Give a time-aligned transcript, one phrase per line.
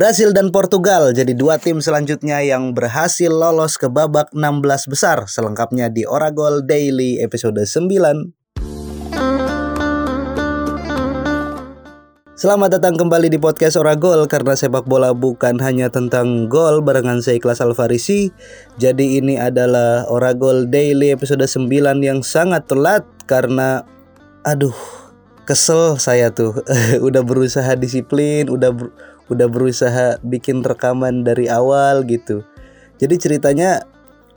[0.00, 5.28] Brasil dan Portugal jadi dua tim selanjutnya yang berhasil lolos ke babak 16 besar.
[5.28, 8.32] Selengkapnya di Oragol Daily episode 9.
[12.32, 17.36] Selamat datang kembali di podcast Oragol karena sepak bola bukan hanya tentang gol barengan saya
[17.36, 18.32] Ikhlas Alfarisi.
[18.80, 21.68] Jadi ini adalah Oragol Daily episode 9
[22.00, 23.84] yang sangat telat karena
[24.48, 24.72] aduh
[25.44, 26.56] kesel saya tuh
[27.06, 28.72] udah berusaha disiplin, udah
[29.30, 32.42] udah berusaha bikin rekaman dari awal gitu.
[33.00, 33.86] Jadi ceritanya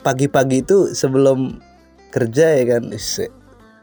[0.05, 1.59] pagi-pagi itu sebelum
[2.13, 2.93] kerja ya kan,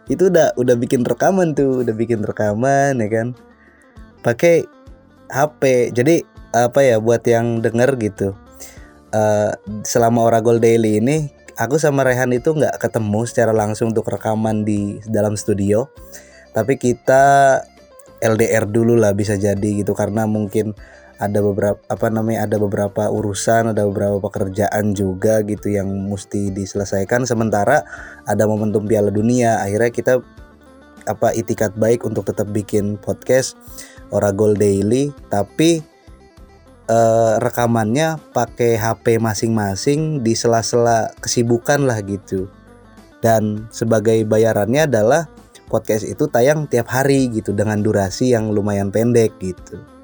[0.08, 3.26] itu udah udah bikin rekaman tuh, udah bikin rekaman ya kan,
[4.22, 4.64] pakai
[5.28, 5.92] HP.
[5.92, 6.22] Jadi
[6.54, 8.32] apa ya buat yang denger gitu.
[9.10, 9.50] Uh,
[9.82, 15.02] selama Oragol Daily ini aku sama Rehan itu nggak ketemu secara langsung untuk rekaman di
[15.10, 15.90] dalam studio
[16.56, 17.58] tapi kita
[18.20, 20.72] LDR dulu lah bisa jadi gitu karena mungkin
[21.20, 27.28] ada beberapa apa namanya ada beberapa urusan ada beberapa pekerjaan juga gitu yang mesti diselesaikan.
[27.28, 27.84] Sementara
[28.24, 30.14] ada momentum Piala Dunia akhirnya kita
[31.04, 33.60] apa itikat baik untuk tetap bikin podcast
[34.08, 35.12] Oragol Daily.
[35.28, 35.84] Tapi
[36.88, 42.48] eh, rekamannya pakai HP masing-masing di sela-sela kesibukan lah gitu.
[43.20, 45.28] Dan sebagai bayarannya adalah
[45.68, 49.99] podcast itu tayang tiap hari gitu dengan durasi yang lumayan pendek gitu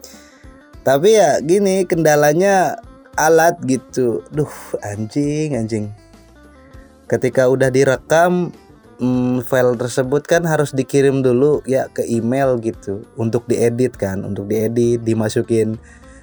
[0.86, 2.78] tapi ya gini kendalanya
[3.18, 4.22] alat gitu.
[4.30, 4.54] Duh
[4.86, 5.90] anjing anjing.
[7.10, 8.54] Ketika udah direkam
[9.02, 13.02] hmm, file tersebut kan harus dikirim dulu ya ke email gitu.
[13.18, 15.74] Untuk diedit kan untuk diedit dimasukin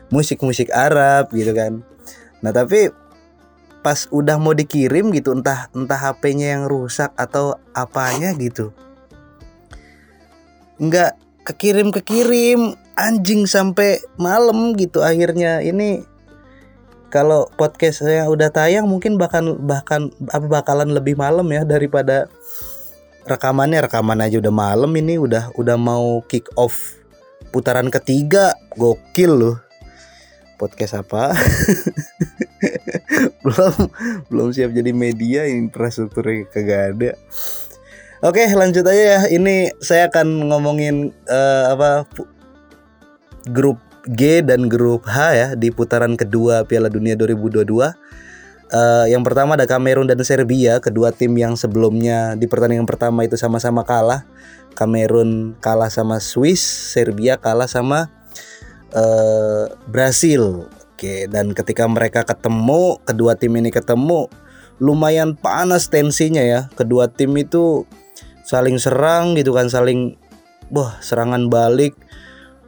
[0.07, 1.83] musik-musik Arab gitu kan.
[2.39, 2.87] Nah tapi
[3.83, 8.71] pas udah mau dikirim gitu entah entah HP-nya yang rusak atau apanya gitu.
[10.79, 15.61] Nggak kekirim kekirim anjing sampai malam gitu akhirnya.
[15.61, 16.05] Ini
[17.13, 20.09] kalau podcast saya udah tayang mungkin bahkan bahkan
[20.49, 22.29] bakalan lebih malam ya daripada
[23.29, 23.85] rekamannya.
[23.85, 26.97] Rekaman aja udah malam ini udah udah mau kick off
[27.53, 28.57] putaran ketiga.
[28.73, 29.57] Gokil loh.
[30.57, 31.33] Podcast apa?
[33.43, 33.75] Belum
[34.31, 37.11] belum siap jadi media infrastrukturnya kagak ada.
[38.23, 39.19] Oke lanjut aja ya.
[39.27, 42.07] Ini saya akan ngomongin uh, apa
[43.49, 47.63] grup G dan grup H ya di putaran kedua Piala Dunia 2022.
[48.73, 53.37] Uh, yang pertama ada Kamerun dan Serbia, kedua tim yang sebelumnya di pertandingan pertama itu
[53.39, 54.25] sama-sama kalah.
[54.73, 58.09] Kamerun kalah sama Swiss, Serbia kalah sama
[58.97, 60.65] uh, Brasil.
[60.93, 64.25] Oke, dan ketika mereka ketemu, kedua tim ini ketemu,
[64.81, 66.67] lumayan panas tensinya ya.
[66.73, 67.85] Kedua tim itu
[68.43, 70.17] saling serang gitu kan, saling
[70.73, 71.93] wah serangan balik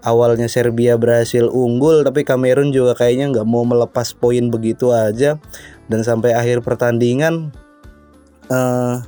[0.05, 5.41] awalnya Serbia berhasil unggul tapi Kamerun juga kayaknya nggak mau melepas poin begitu aja.
[5.89, 7.49] Dan sampai akhir pertandingan
[8.53, 9.01] uh,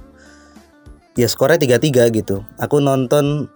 [1.14, 2.42] ya skornya 3-3 gitu.
[2.58, 3.48] Aku nonton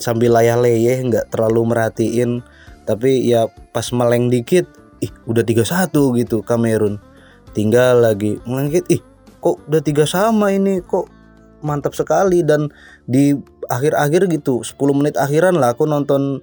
[0.00, 2.40] sambil layah leyeh nggak terlalu merhatiin.
[2.88, 4.64] Tapi ya pas meleng dikit
[5.04, 6.96] ih udah 3-1 gitu Kamerun.
[7.52, 9.02] Tinggal lagi meleng dikit ih
[9.38, 10.80] kok udah tiga sama ini?
[10.80, 11.06] Kok
[11.62, 12.40] mantap sekali?
[12.40, 12.72] Dan
[13.04, 13.36] di
[13.68, 16.42] akhir-akhir gitu 10 menit akhiran lah aku nonton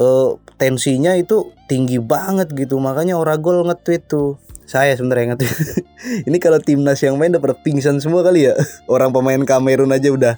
[0.00, 2.80] uh, tensinya itu tinggi banget gitu.
[2.80, 4.40] Makanya Oragol nge-tweet tuh.
[4.64, 5.56] Saya sebenarnya nge-tweet.
[6.28, 8.56] Ini kalau timnas yang main udah pingsan semua kali ya.
[8.92, 10.34] Orang pemain Kamerun aja udah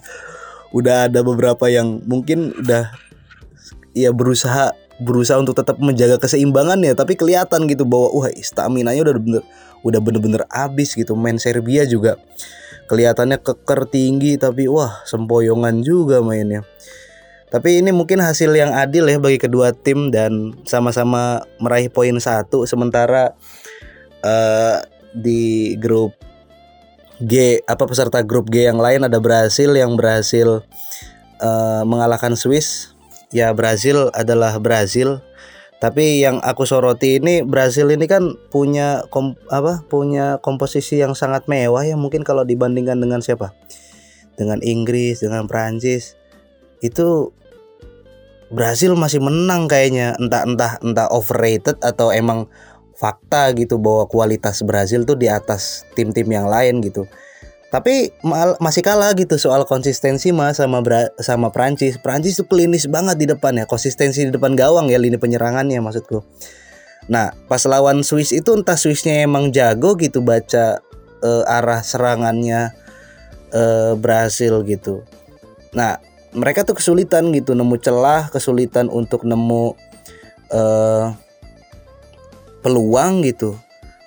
[0.75, 2.91] udah ada beberapa yang mungkin udah
[3.93, 6.93] ya berusaha berusaha untuk tetap menjaga keseimbangan ya.
[6.99, 9.43] Tapi kelihatan gitu bahwa wah stamina nya udah bener
[9.83, 11.13] udah bener-bener abis gitu.
[11.19, 12.17] Main Serbia juga
[12.93, 16.61] kelihatannya keker tinggi tapi wah sempoyongan juga mainnya.
[17.49, 22.69] Tapi ini mungkin hasil yang adil ya bagi kedua tim dan sama-sama meraih poin satu
[22.69, 23.33] sementara
[24.21, 24.85] uh,
[25.17, 26.13] di grup
[27.21, 30.61] G apa peserta grup G yang lain ada Brasil yang berhasil
[31.41, 32.93] uh, mengalahkan Swiss.
[33.33, 35.25] Ya Brasil adalah Brasil
[35.83, 39.83] tapi yang aku soroti ini Brasil ini kan punya kom, apa?
[39.91, 43.51] Punya komposisi yang sangat mewah ya mungkin kalau dibandingkan dengan siapa?
[44.39, 46.15] Dengan Inggris, dengan Prancis.
[46.79, 47.35] Itu
[48.55, 50.15] Brasil masih menang kayaknya.
[50.23, 52.47] Entah entah entah overrated atau emang
[52.95, 57.11] fakta gitu bahwa kualitas Brasil tuh di atas tim-tim yang lain gitu
[57.73, 58.13] tapi
[58.61, 61.97] masih kalah gitu soal konsistensi mas sama Bra sama Prancis.
[61.97, 66.21] Prancis tuh klinis banget di depan ya, konsistensi di depan gawang ya lini penyerangannya maksudku.
[67.09, 70.85] Nah, pas lawan Swiss itu entah Swissnya emang jago gitu baca
[71.25, 72.77] uh, arah serangannya
[73.57, 75.01] uh, berhasil gitu.
[75.73, 75.97] Nah,
[76.37, 79.73] mereka tuh kesulitan gitu nemu celah, kesulitan untuk nemu
[80.53, 81.17] uh,
[82.61, 83.57] peluang gitu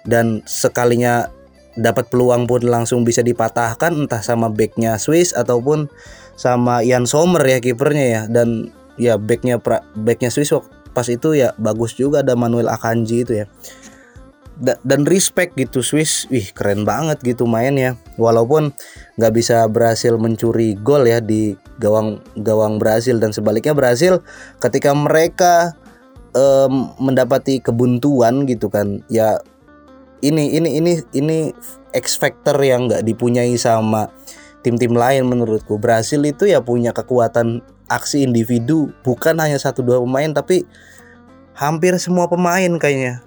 [0.06, 1.34] dan sekalinya
[1.76, 5.92] dapat peluang pun langsung bisa dipatahkan entah sama backnya Swiss ataupun
[6.36, 8.22] sama Ian Sommer ya kipernya ya.
[8.28, 9.60] Dan ya backnya
[9.96, 10.56] backnya Swiss
[10.96, 13.48] pas itu ya bagus juga ada Manuel Akanji itu ya.
[14.56, 18.72] Da dan respect gitu Swiss wih keren banget gitu main ya walaupun
[19.20, 24.24] nggak bisa berhasil mencuri gol ya di gawang gawang Brasil dan sebaliknya Brasil
[24.64, 25.76] ketika mereka
[27.00, 29.40] mendapati kebuntuan gitu kan ya
[30.26, 31.38] ini ini ini ini
[31.94, 34.10] X factor yang nggak dipunyai sama
[34.66, 35.78] tim-tim lain menurutku.
[35.78, 40.66] Brasil itu ya punya kekuatan aksi individu bukan hanya satu dua pemain tapi
[41.54, 43.22] hampir semua pemain kayaknya.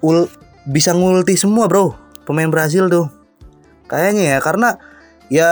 [0.00, 0.26] Ul
[0.64, 1.92] bisa ngulti semua bro.
[2.24, 3.06] Pemain Brazil tuh.
[3.88, 4.68] Kayaknya ya karena
[5.28, 5.50] ya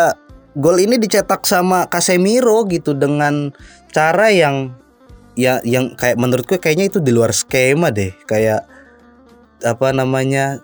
[0.57, 3.53] gol ini dicetak sama Casemiro gitu dengan
[3.93, 4.77] cara yang
[5.37, 8.13] ya yang kayak menurutku kayaknya itu di luar skema deh.
[8.25, 8.65] Kayak
[9.67, 10.63] apa namanya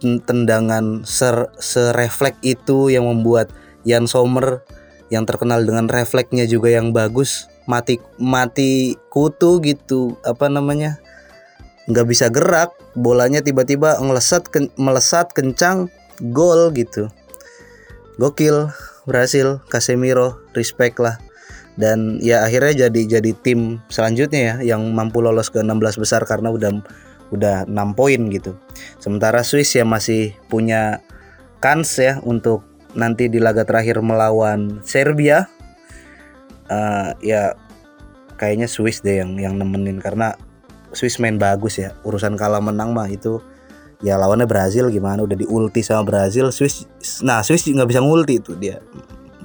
[0.00, 3.50] tendangan ser serefleks itu yang membuat
[3.82, 4.62] Jan Sommer
[5.10, 11.02] yang terkenal dengan refleksnya juga yang bagus mati mati kutu gitu apa namanya
[11.90, 15.92] nggak bisa gerak bolanya tiba-tiba ngelesat ken, melesat kencang
[16.32, 17.12] gol gitu.
[18.16, 18.72] Gokil
[19.04, 21.20] berhasil Casemiro respect lah.
[21.76, 26.48] Dan ya akhirnya jadi jadi tim selanjutnya ya yang mampu lolos ke 16 besar karena
[26.48, 26.80] udah
[27.30, 28.54] udah 6 poin gitu.
[29.02, 31.02] Sementara Swiss ya masih punya
[31.58, 32.62] kans ya untuk
[32.96, 35.50] nanti di laga terakhir melawan Serbia
[36.70, 37.58] uh, ya
[38.38, 39.98] kayaknya Swiss deh yang yang nemenin.
[39.98, 40.36] Karena
[40.94, 43.42] Swiss main bagus ya urusan kalah menang mah itu
[44.04, 46.84] ya lawannya Brazil gimana udah diulti sama Brazil Swiss
[47.24, 48.80] nah Swiss nggak bisa ngulti itu dia.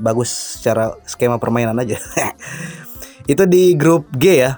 [0.02, 1.94] Bagus secara skema permainan aja.
[3.32, 4.58] Itu di grup G ya.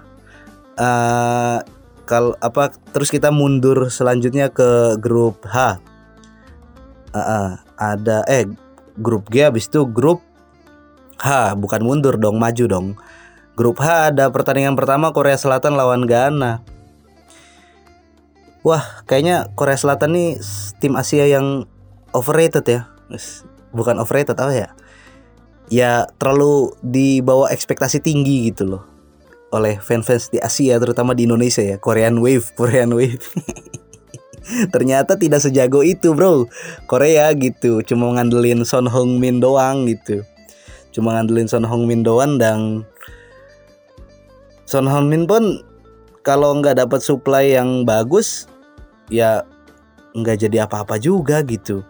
[0.79, 1.59] Uh,
[2.03, 5.79] kalau apa terus kita mundur selanjutnya ke grup H.
[7.13, 7.47] Uh, uh,
[7.77, 8.50] ada eh
[9.00, 10.19] grup G habis itu grup
[11.19, 11.55] H.
[11.55, 12.88] Bukan mundur dong maju dong.
[13.55, 16.65] Grup H ada pertandingan pertama Korea Selatan lawan Ghana.
[18.63, 20.29] Wah, kayaknya Korea Selatan nih
[20.79, 21.67] tim Asia yang
[22.15, 22.81] overrated ya.
[23.75, 24.69] Bukan overrated apa ya?
[25.71, 28.93] Ya terlalu di bawah ekspektasi tinggi gitu loh
[29.53, 31.77] oleh fans-fans di Asia terutama di Indonesia ya.
[31.77, 33.21] Korean Wave, Korean Wave.
[34.73, 36.51] Ternyata tidak sejago itu, Bro.
[36.89, 40.25] Korea gitu, cuma ngandelin Son Hong Min doang gitu.
[40.91, 42.83] Cuma ngandelin Son Hong Min doang dan
[44.67, 45.63] Son Hong Min pun
[46.25, 48.47] kalau nggak dapat supply yang bagus
[49.11, 49.44] ya
[50.15, 51.83] nggak jadi apa-apa juga gitu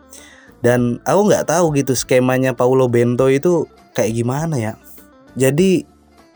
[0.66, 4.74] dan aku nggak tahu gitu skemanya Paulo Bento itu kayak gimana ya
[5.38, 5.86] jadi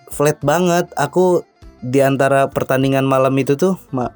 [0.09, 0.89] flat banget.
[0.97, 1.43] Aku
[1.83, 4.11] di antara pertandingan malam itu tuh mak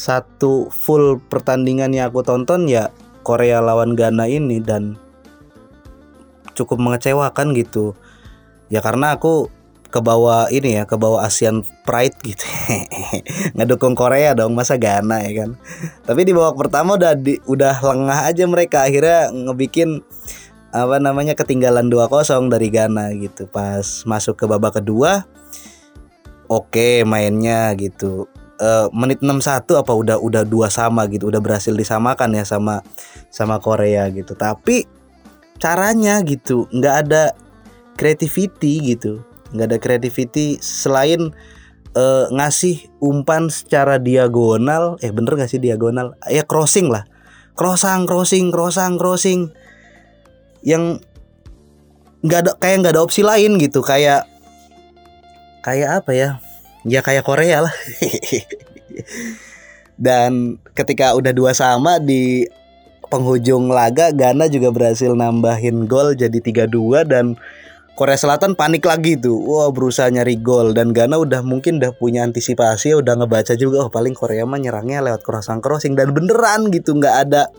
[0.00, 2.88] satu full pertandingan yang aku tonton ya
[3.20, 4.96] Korea lawan Ghana ini dan
[6.56, 7.92] cukup mengecewakan gitu.
[8.72, 9.52] Ya karena aku
[9.90, 12.46] ke bawah ini ya ke bawah Asian Pride gitu.
[13.58, 15.50] Ngedukung Korea dong masa Ghana ya kan?
[16.06, 18.86] Tapi di babak pertama udah di, udah lengah aja mereka.
[18.86, 20.06] Akhirnya ngebikin
[20.70, 23.50] apa namanya ketinggalan 2-0 dari Ghana gitu.
[23.50, 25.26] Pas masuk ke babak kedua
[26.50, 28.26] oke okay, mainnya gitu.
[28.60, 32.84] Uh, menit 61 apa udah udah dua sama gitu udah berhasil disamakan ya sama
[33.32, 34.36] sama Korea gitu.
[34.36, 34.84] Tapi
[35.56, 37.32] caranya gitu nggak ada
[37.96, 39.22] creativity gitu.
[39.54, 41.32] Nggak ada creativity selain
[41.96, 45.00] uh, ngasih umpan secara diagonal.
[45.00, 46.14] Eh bener gak sih diagonal?
[46.28, 47.08] Ya crossing lah.
[47.56, 49.40] Crossing crossing crossing crossing
[50.66, 51.00] yang
[52.20, 53.80] nggak ada kayak nggak ada opsi lain gitu.
[53.80, 54.28] Kayak
[55.64, 56.30] kayak apa ya?
[56.84, 57.74] Ya kayak Korea lah.
[60.00, 62.48] Dan ketika udah dua sama di
[63.10, 67.34] penghujung laga Ghana juga berhasil nambahin gol jadi 3-2 dan
[67.98, 69.36] Korea Selatan panik lagi tuh.
[69.44, 73.90] Wah, berusaha nyari gol dan Ghana udah mungkin udah punya antisipasi, udah ngebaca juga oh
[73.92, 77.52] paling Korea mah nyerangnya lewat crossing crossing dan beneran gitu, nggak ada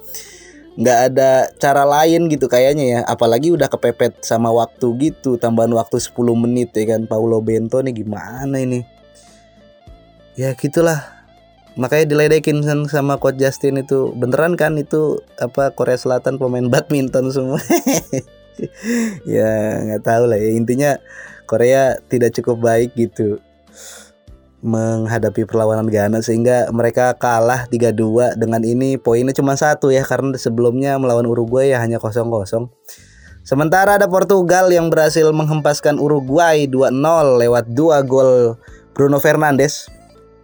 [0.79, 2.99] nggak ada cara lain gitu kayaknya ya.
[3.07, 7.91] Apalagi udah kepepet sama waktu gitu, tambahan waktu 10 menit ya kan Paulo Bento nih
[7.91, 8.83] gimana ini?
[10.39, 11.23] Ya gitulah.
[11.79, 17.59] Makanya diledekin sama coach Justin itu beneran kan itu apa Korea Selatan pemain badminton semua.
[19.25, 20.91] ya nggak tahu lah ya intinya
[21.47, 23.41] Korea tidak cukup baik gitu
[24.61, 28.97] menghadapi perlawanan Ghana sehingga mereka kalah 3-2 dengan ini.
[29.01, 32.69] Poinnya cuma satu ya karena sebelumnya melawan Uruguay ya hanya kosong kosong
[33.41, 38.53] Sementara ada Portugal yang berhasil menghempaskan Uruguay 2-0 lewat dua gol
[38.93, 39.89] Bruno Fernandes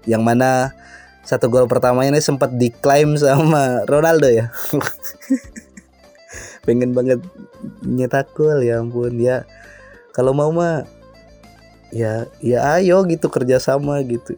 [0.10, 0.74] yang mana
[1.22, 4.50] satu gol pertama ini sempat diklaim sama Ronaldo ya.
[6.66, 7.22] Pengen banget
[7.86, 9.46] nyetak gol ya ampun ya.
[10.10, 10.90] Kalau mau mah
[11.92, 14.36] ya ya ayo gitu kerjasama gitu.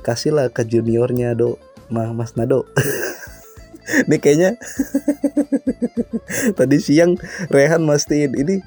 [0.00, 1.60] Kasihlah ke juniornya do.
[1.90, 2.64] Mah mas Nado.
[4.06, 4.50] Ini kayaknya
[6.58, 7.18] tadi siang
[7.50, 8.62] Rehan mastiin ini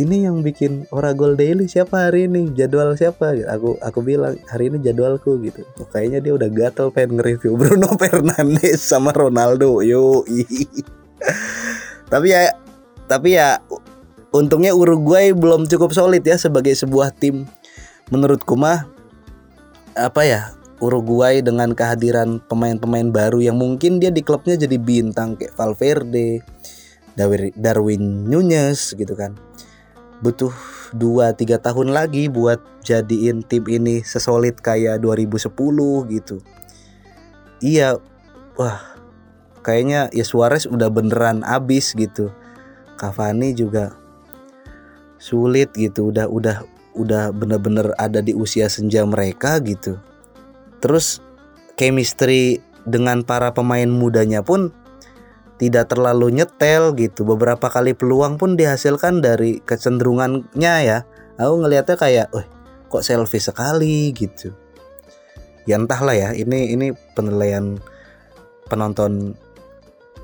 [0.00, 2.48] ini yang bikin Oragol Daily siapa hari ini?
[2.56, 3.36] Jadwal siapa?
[3.52, 5.60] Aku aku bilang hari ini jadwalku gitu.
[5.76, 9.84] Oh, kayaknya dia udah gatel pengen nge-review Bruno Fernandes sama Ronaldo.
[9.84, 10.24] Yo
[12.08, 12.54] tapi ya
[13.06, 13.60] tapi ya
[14.30, 17.46] untungnya Uruguay belum cukup solid ya sebagai sebuah tim.
[18.10, 18.86] Menurutku mah
[19.94, 20.40] apa ya
[20.80, 26.40] Uruguay dengan kehadiran pemain-pemain baru yang mungkin dia di klubnya jadi bintang kayak Valverde,
[27.58, 29.36] Darwin Nunez gitu kan.
[30.24, 30.52] Butuh
[30.96, 35.52] 2-3 tahun lagi buat jadiin tim ini sesolid kayak 2010
[36.16, 36.40] gitu.
[37.60, 38.00] Iya
[38.56, 38.80] wah
[39.60, 42.32] kayaknya ya Suarez udah beneran abis gitu.
[42.96, 43.99] Cavani juga
[45.20, 46.64] sulit gitu udah udah
[46.96, 50.00] udah bener-bener ada di usia senja mereka gitu
[50.80, 51.20] terus
[51.76, 52.58] chemistry
[52.88, 54.72] dengan para pemain mudanya pun
[55.60, 57.28] tidak terlalu nyetel gitu.
[57.28, 61.04] Beberapa kali peluang pun dihasilkan dari kecenderungannya ya.
[61.36, 62.48] Aku ngelihatnya kayak, "Wah,
[62.88, 64.56] kok selfie sekali?" gitu.
[65.68, 67.76] Ya entahlah ya, ini ini penilaian
[68.72, 69.36] penonton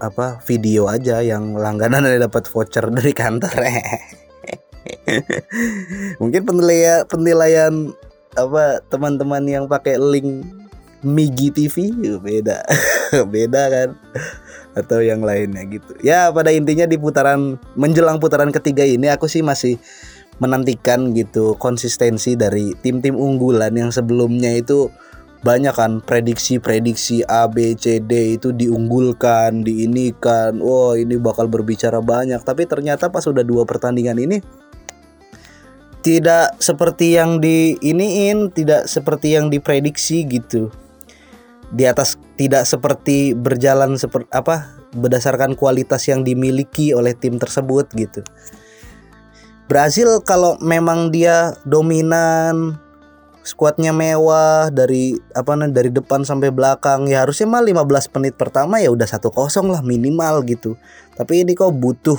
[0.00, 3.52] apa video aja yang langganan ada dapat voucher dari kantor.
[6.20, 7.72] Mungkin penilaian penilaian
[8.36, 10.44] apa teman-teman yang pakai link
[11.06, 12.66] Migi TV beda.
[13.32, 13.88] beda kan
[14.76, 15.96] atau yang lainnya gitu.
[16.04, 19.80] Ya pada intinya di putaran menjelang putaran ketiga ini aku sih masih
[20.36, 24.92] menantikan gitu konsistensi dari tim-tim unggulan yang sebelumnya itu
[25.40, 30.58] banyak kan prediksi-prediksi A B C D itu diunggulkan, diinikan.
[30.58, 34.42] Oh, ini bakal berbicara banyak, tapi ternyata pas udah dua pertandingan ini
[36.06, 40.70] tidak seperti yang diiniin, tidak seperti yang diprediksi gitu
[41.74, 48.22] di atas tidak seperti berjalan seperti apa berdasarkan kualitas yang dimiliki oleh tim tersebut gitu.
[49.66, 52.78] Brazil kalau memang dia dominan
[53.42, 58.78] skuadnya mewah dari apa nih dari depan sampai belakang ya harusnya mah 15 menit pertama
[58.78, 60.78] ya udah satu kosong lah minimal gitu.
[61.18, 62.18] Tapi ini kok butuh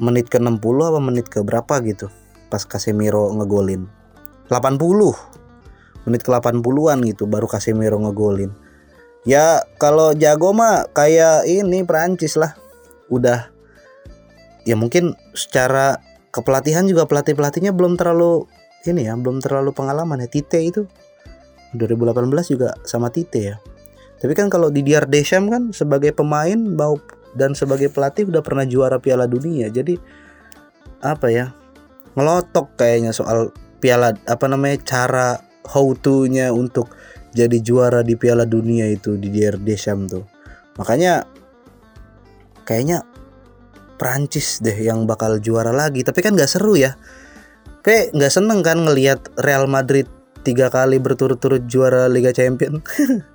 [0.00, 2.08] menit ke 60 apa menit ke berapa gitu
[2.48, 3.86] pas Casemiro ngegolin.
[4.48, 4.80] 80
[6.08, 8.52] menit ke 80-an gitu baru Casemiro ngegolin.
[9.28, 12.56] Ya kalau jago mah kayak ini Prancis lah.
[13.12, 13.52] Udah
[14.64, 16.00] ya mungkin secara
[16.32, 18.48] kepelatihan juga pelatih-pelatihnya belum terlalu
[18.88, 20.28] ini ya, belum terlalu pengalaman ya.
[20.28, 20.88] Tite itu
[21.76, 23.56] 2018 juga sama Tite ya.
[24.18, 26.98] Tapi kan kalau di Diar Deschamps kan sebagai pemain bau
[27.36, 29.70] dan sebagai pelatih udah pernah juara Piala Dunia.
[29.70, 29.94] Jadi
[31.04, 31.54] apa ya?
[32.18, 35.38] Ngelotok kayaknya soal piala apa namanya cara
[35.70, 36.90] how to-nya untuk
[37.30, 39.54] jadi juara di Piala Dunia itu di Dier
[40.10, 40.26] tuh.
[40.80, 41.22] Makanya
[42.66, 43.06] kayaknya
[43.98, 46.02] Prancis deh yang bakal juara lagi.
[46.02, 46.98] Tapi kan gak seru ya.
[47.82, 50.10] Kayak nggak seneng kan ngelihat Real Madrid
[50.42, 52.82] tiga kali berturut-turut juara Liga Champion.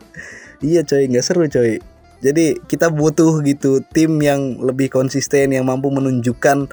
[0.63, 1.79] iya coy, nggak seru coy.
[2.23, 6.71] Jadi kita butuh gitu tim yang lebih konsisten yang mampu menunjukkan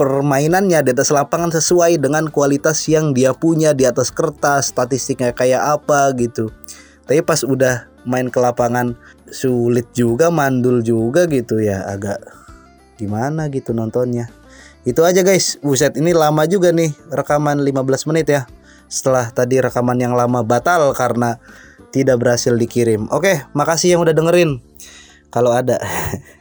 [0.00, 5.60] permainannya di atas lapangan sesuai dengan kualitas yang dia punya di atas kertas, statistiknya kayak
[5.76, 6.48] apa gitu.
[7.04, 8.96] Tapi pas udah main ke lapangan
[9.28, 12.16] sulit juga, mandul juga gitu ya, agak
[12.96, 14.32] gimana gitu nontonnya.
[14.88, 18.48] Itu aja guys, buset ini lama juga nih rekaman 15 menit ya.
[18.88, 21.36] Setelah tadi rekaman yang lama batal karena
[21.92, 23.04] tidak berhasil dikirim.
[23.12, 24.64] Oke, makasih yang udah dengerin.
[25.28, 25.76] Kalau ada.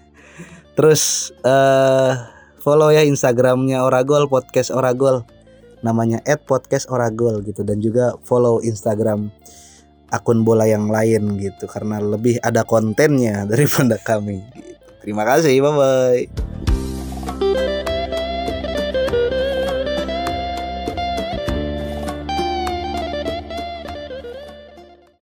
[0.79, 2.38] Terus eh uh,
[2.69, 5.25] follow ya Instagramnya Oragol podcast Oragol
[5.81, 9.33] namanya at podcast Oragol gitu dan juga follow Instagram
[10.13, 14.45] akun bola yang lain gitu karena lebih ada kontennya daripada kami.
[15.01, 16.78] Terima kasih, bye bye.